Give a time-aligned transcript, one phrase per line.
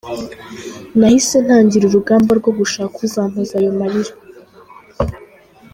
[0.97, 4.13] Nahise ntangira urugamba rwo gushaka uzampoza ayo marira.